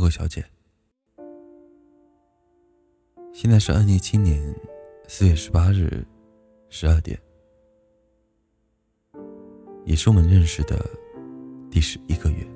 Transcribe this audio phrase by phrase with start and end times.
[0.00, 0.42] Coco 小姐，
[3.34, 4.42] 现在是二零一七年
[5.06, 6.02] 四月十八日
[6.70, 7.20] 十二点，
[9.84, 10.82] 也是我们认识的
[11.70, 12.46] 第十一个月。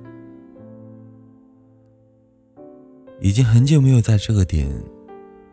[3.20, 4.66] 已经很久没有在这个点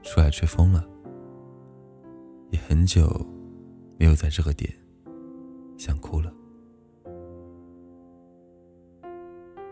[0.02, 0.88] 出来吹风了，
[2.52, 3.06] 也很久
[4.00, 4.74] 没有在这个点
[5.78, 6.34] 想哭了。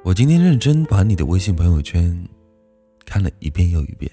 [0.02, 2.18] 我今天认真把你的微信朋友圈
[3.06, 4.10] 看了一遍又一遍，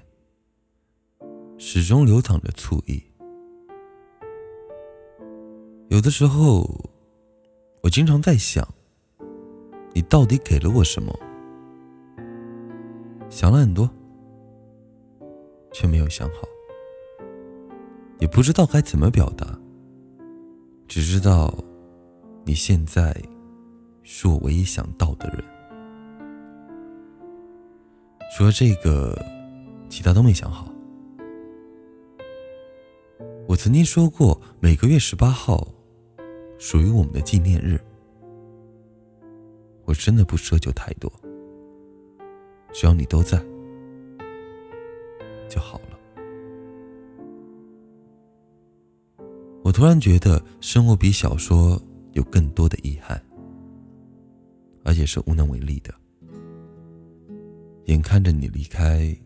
[1.58, 3.00] 始终流淌着醋意。
[5.88, 6.68] 有的时候，
[7.82, 8.66] 我经常在想，
[9.94, 11.16] 你到底给了我什么？
[13.30, 13.88] 想了很多，
[15.72, 16.42] 却没有想好，
[18.18, 19.58] 也不知道该怎么表达，
[20.88, 21.56] 只知道
[22.44, 23.16] 你现在
[24.02, 25.55] 是我唯一想到的人。
[28.36, 29.18] 除了这个，
[29.88, 30.70] 其他都没想好。
[33.48, 35.66] 我曾经说过，每个月十八号
[36.58, 37.80] 属于我们的纪念日。
[39.86, 41.10] 我真的不奢求太多，
[42.74, 43.42] 只要你都在
[45.48, 45.98] 就好了。
[49.62, 51.80] 我突然觉得，生活比小说
[52.12, 53.18] 有更多的遗憾，
[54.84, 55.94] 而且是无能为力的。
[57.86, 59.16] 眼看着你离开，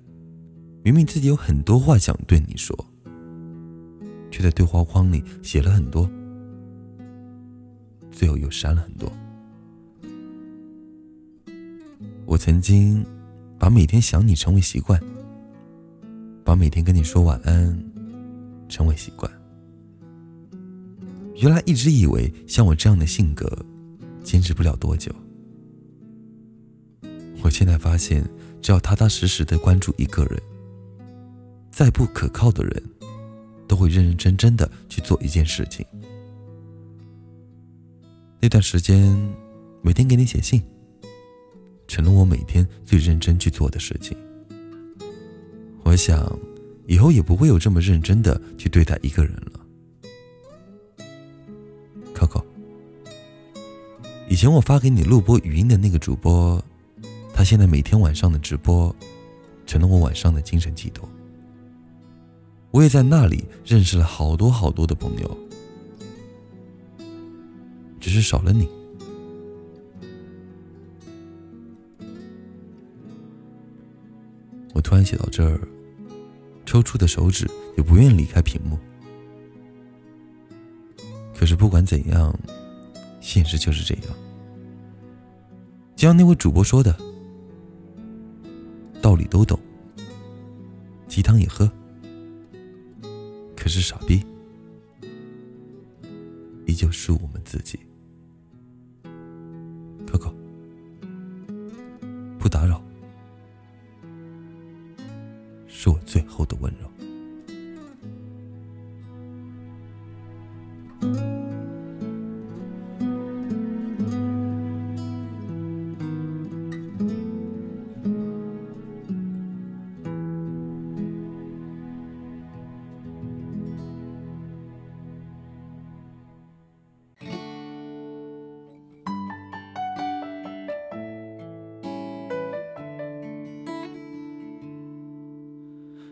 [0.83, 2.77] 明明自己有很多话想对你说，
[4.31, 6.09] 却在对话框里写了很多，
[8.11, 9.11] 最后又删了很多。
[12.27, 13.05] 我曾经
[13.59, 15.01] 把每天想你成为习惯，
[16.45, 17.83] 把每天跟你说晚安
[18.69, 19.31] 成为习惯。
[21.37, 23.51] 原来一直以为像我这样的性格，
[24.23, 25.11] 坚持不了多久。
[27.43, 28.25] 我现在发现。
[28.63, 30.39] 只要踏踏实实的关注一个人，
[31.71, 32.83] 再不可靠的人，
[33.67, 35.83] 都会认认真真的去做一件事情。
[38.39, 39.17] 那段时间，
[39.81, 40.63] 每天给你写信，
[41.89, 44.15] 成了我每天最认真去做的事情。
[45.85, 46.39] 我想，
[46.87, 49.61] 以后也不会有这么认真的去对待一个人了。
[52.15, 52.45] Coco，
[54.29, 56.63] 以前我发给你录播语音的那个主播。
[57.41, 58.95] 他现在每天晚上的直播，
[59.65, 61.09] 成了我晚上的精神寄托。
[62.71, 65.39] 我也在那里认识了好多好多的朋友，
[67.99, 68.69] 只是少了你。
[74.75, 75.59] 我突然写到这儿，
[76.67, 78.79] 抽搐的手指也不愿离开屏幕。
[81.35, 82.39] 可是不管怎样，
[83.19, 84.15] 现实就是这样。
[85.97, 86.95] 就像那位主播说的。
[89.21, 89.61] 你都懂，
[91.07, 91.71] 鸡汤也喝，
[93.55, 94.25] 可是傻逼
[96.65, 97.79] 依旧是我们自己。
[100.07, 100.33] Coco，
[102.39, 102.83] 不打扰，
[105.69, 106.91] 是我最后的温柔。